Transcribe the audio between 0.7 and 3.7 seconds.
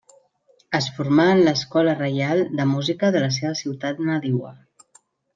Es formà en l'Escola Reial de Música de la seva